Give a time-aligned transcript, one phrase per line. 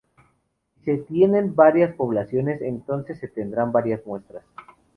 [0.77, 4.43] Si se tienen varias poblaciones, entonces se tendrán varias muestras.